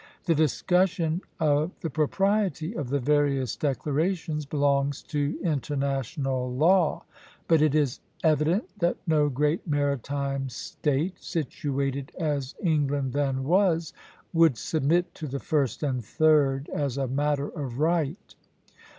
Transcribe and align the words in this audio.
The 0.25 0.33
discussion 0.33 1.21
of 1.39 1.79
the 1.81 1.89
propriety 1.91 2.73
of 2.75 2.89
the 2.89 2.97
various 2.99 3.55
declarations 3.55 4.47
belongs 4.47 5.03
to 5.03 5.37
International 5.43 6.51
law; 6.51 7.03
but 7.47 7.61
it 7.61 7.75
is 7.75 7.99
evident 8.23 8.67
that 8.79 8.97
no 9.05 9.29
great 9.29 9.67
maritime 9.67 10.49
State, 10.49 11.23
situated 11.23 12.11
as 12.19 12.55
England 12.63 13.13
then 13.13 13.43
was, 13.43 13.93
would 14.33 14.57
submit 14.57 15.13
to 15.13 15.27
the 15.27 15.39
first 15.39 15.83
and 15.83 16.03
third 16.03 16.67
as 16.73 16.97
a 16.97 17.07
matter 17.07 17.49
of 17.49 17.77
right. 17.77 18.33